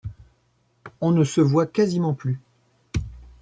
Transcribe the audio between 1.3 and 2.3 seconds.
voit quasiment